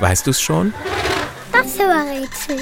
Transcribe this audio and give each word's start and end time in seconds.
Weißt 0.00 0.26
du 0.26 0.30
es 0.30 0.40
schon? 0.40 0.72
Das 1.52 1.78
war 1.78 2.04
Rätsel. 2.06 2.56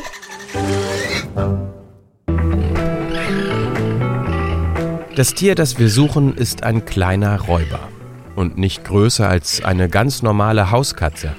Das 5.14 5.34
Tier, 5.34 5.54
das 5.54 5.78
wir 5.78 5.88
suchen, 5.88 6.36
ist 6.36 6.62
ein 6.62 6.84
kleiner 6.84 7.40
Räuber. 7.40 7.88
Und 8.34 8.58
nicht 8.58 8.84
größer 8.84 9.28
als 9.28 9.64
eine 9.64 9.88
ganz 9.88 10.22
normale 10.22 10.70
Hauskatze. 10.70 11.34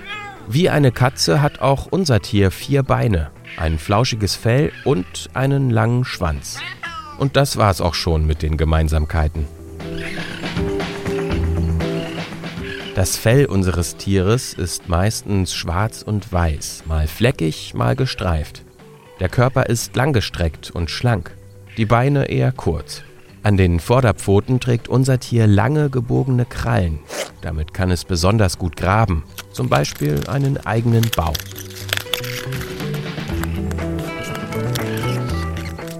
Wie 0.47 0.69
eine 0.69 0.91
Katze 0.91 1.41
hat 1.41 1.61
auch 1.61 1.87
unser 1.89 2.21
Tier 2.21 2.51
vier 2.51 2.83
Beine, 2.83 3.31
ein 3.57 3.77
flauschiges 3.77 4.35
Fell 4.35 4.71
und 4.83 5.29
einen 5.33 5.69
langen 5.69 6.05
Schwanz. 6.05 6.59
Und 7.17 7.35
das 7.35 7.57
war's 7.57 7.81
auch 7.81 7.93
schon 7.93 8.25
mit 8.25 8.41
den 8.41 8.57
Gemeinsamkeiten. 8.57 9.45
Das 12.99 13.15
Fell 13.15 13.45
unseres 13.45 13.95
Tieres 13.95 14.53
ist 14.53 14.89
meistens 14.89 15.53
schwarz 15.53 16.01
und 16.01 16.33
weiß, 16.33 16.83
mal 16.85 17.07
fleckig, 17.07 17.73
mal 17.73 17.95
gestreift. 17.95 18.65
Der 19.21 19.29
Körper 19.29 19.67
ist 19.67 19.95
langgestreckt 19.95 20.69
und 20.71 20.91
schlank, 20.91 21.33
die 21.77 21.85
Beine 21.85 22.25
eher 22.25 22.51
kurz. 22.51 23.03
An 23.41 23.55
den 23.55 23.79
Vorderpfoten 23.79 24.59
trägt 24.59 24.89
unser 24.89 25.17
Tier 25.17 25.47
lange 25.47 25.89
gebogene 25.89 26.43
Krallen. 26.43 26.99
Damit 27.39 27.73
kann 27.73 27.89
es 27.89 28.03
besonders 28.03 28.57
gut 28.57 28.75
graben, 28.75 29.23
zum 29.53 29.69
Beispiel 29.69 30.19
einen 30.27 30.57
eigenen 30.65 31.09
Bau. 31.15 31.31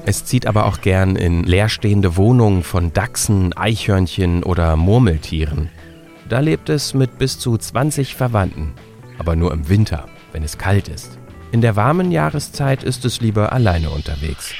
Es 0.06 0.26
zieht 0.26 0.48
aber 0.48 0.66
auch 0.66 0.82
gern 0.82 1.16
in 1.16 1.46
leerstehende 1.46 2.18
Wohnungen 2.18 2.62
von 2.62 2.92
Dachsen, 2.92 3.54
Eichhörnchen 3.56 4.44
oder 4.44 4.76
Murmeltieren. 4.76 5.70
Da 6.30 6.42
lebt 6.42 6.70
es 6.70 6.94
mit 6.94 7.18
bis 7.18 7.40
zu 7.40 7.58
20 7.58 8.14
Verwandten, 8.14 8.74
aber 9.18 9.36
nur 9.36 9.52
im 9.52 9.68
Winter, 9.68 10.06
wenn 10.32 10.44
es 10.44 10.60
kalt 10.60 10.88
ist. 10.88 11.18
In 11.52 11.62
der 11.62 11.76
warmen 11.76 12.12
Jahreszeit 12.12 12.84
ist 12.84 13.04
es 13.04 13.20
lieber 13.20 13.52
alleine 13.52 13.90
unterwegs. 13.90 14.54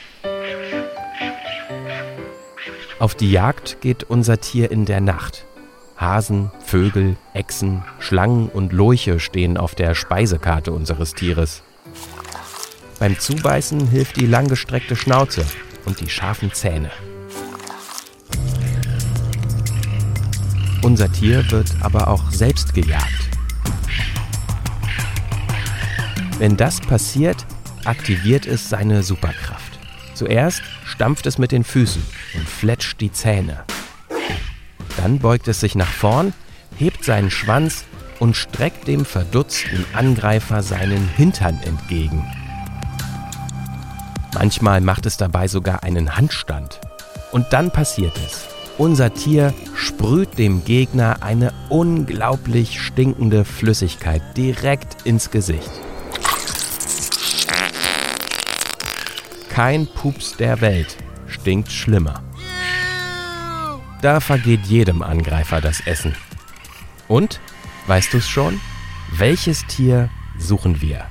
Auf 2.98 3.14
die 3.14 3.32
Jagd 3.32 3.82
geht 3.82 4.04
unser 4.04 4.42
Tier 4.42 4.72
in 4.72 4.86
der 4.86 5.00
Nacht. 5.00 5.46
Hasen, 5.96 6.52
Vögel, 6.60 7.18
Echsen, 7.36 7.84
Schlangen 8.00 8.50
und 8.50 8.74
Lurche 8.74 9.20
stehen 9.20 9.56
auf 9.56 9.76
der 9.76 9.94
Speisekarte 9.94 10.72
unseres 10.72 11.14
Tieres. 11.14 11.62
Beim 12.98 13.20
Zubeißen 13.20 13.88
hilft 13.88 14.16
die 14.18 14.26
langgestreckte 14.26 14.96
Schnauze 14.96 15.46
und 15.86 16.00
die 16.00 16.10
scharfen 16.10 16.52
Zähne. 16.52 16.90
Unser 20.82 21.12
Tier 21.12 21.50
wird 21.52 21.76
aber 21.82 22.08
auch 22.08 22.32
selbst 22.32 22.74
gejagt. 22.74 23.30
Wenn 26.38 26.56
das 26.56 26.80
passiert, 26.80 27.46
aktiviert 27.84 28.46
es 28.46 28.70
seine 28.70 29.04
Superkraft. 29.04 29.78
Zuerst 30.14 30.62
stampft 30.86 31.26
es 31.26 31.38
mit 31.38 31.52
den 31.52 31.64
Füßen 31.64 32.02
und 32.36 32.48
fletscht 32.48 33.02
die 33.02 33.12
Zähne. 33.12 33.64
Dann 34.98 35.20
beugt 35.20 35.48
es 35.48 35.60
sich 35.60 35.76
nach 35.76 35.92
vorn, 35.92 36.34
hebt 36.78 37.04
seinen 37.04 37.30
Schwanz 37.30 37.84
und 38.20 38.36
streckt 38.36 38.88
dem 38.88 39.06
verdutzten 39.06 39.86
Angreifer 39.94 40.64
seinen 40.64 41.08
Hintern 41.10 41.60
entgegen. 41.64 42.26
Manchmal 44.34 44.80
macht 44.80 45.06
es 45.06 45.18
dabei 45.18 45.48
sogar 45.48 45.84
einen 45.84 46.16
Handstand. 46.16 46.80
Und 47.32 47.48
dann 47.52 47.72
passiert 47.72 48.18
es. 48.26 48.59
Unser 48.80 49.14
Tier 49.14 49.54
sprüht 49.76 50.38
dem 50.38 50.64
Gegner 50.64 51.22
eine 51.22 51.54
unglaublich 51.68 52.82
stinkende 52.82 53.44
Flüssigkeit 53.44 54.22
direkt 54.38 55.06
ins 55.06 55.32
Gesicht. 55.32 55.70
Kein 59.50 59.86
Pups 59.86 60.38
der 60.38 60.62
Welt 60.62 60.96
stinkt 61.28 61.74
schlimmer. 61.74 62.24
Da 64.02 64.22
vergeht 64.22 64.66
jedem 64.68 65.02
Angreifer 65.02 65.60
das 65.60 65.82
Essen. 65.82 66.16
Und, 67.10 67.42
weißt 67.88 68.14
du 68.14 68.20
es 68.20 68.30
schon? 68.30 68.62
Welches 69.12 69.68
Tier 69.68 70.10
suchen 70.38 70.80
wir? 70.80 71.06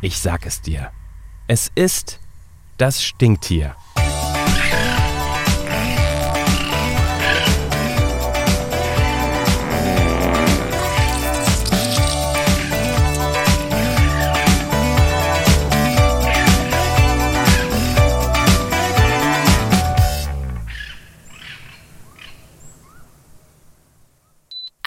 Ich 0.00 0.16
sag 0.16 0.46
es 0.46 0.62
dir. 0.62 0.90
Es 1.48 1.70
ist 1.74 2.18
das 2.78 3.02
Stinktier. 3.02 3.76